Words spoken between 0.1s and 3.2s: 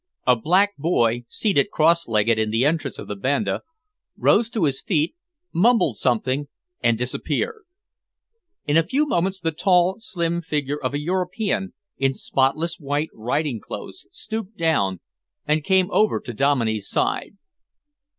A black boy, seated cross legged in the entrance of the